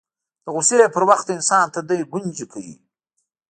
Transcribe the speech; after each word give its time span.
د 0.43 0.45
غوسې 0.53 0.77
پر 0.95 1.03
وخت 1.09 1.25
د 1.27 1.31
انسان 1.37 1.65
تندی 1.73 1.99
ګونځې 2.11 2.45
کوي 2.53 2.75